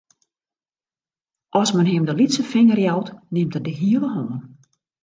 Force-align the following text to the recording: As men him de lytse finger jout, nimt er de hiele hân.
As 1.61 1.69
men 1.75 1.89
him 1.91 2.03
de 2.09 2.13
lytse 2.15 2.49
finger 2.53 2.79
jout, 2.85 3.09
nimt 3.33 3.55
er 3.57 3.63
de 3.65 3.73
hiele 3.81 4.09
hân. 4.15 4.29